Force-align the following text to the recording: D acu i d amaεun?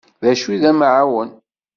D 0.23 0.25
acu 0.31 0.47
i 0.55 0.57
d 0.61 0.63
amaεun? 0.71 1.29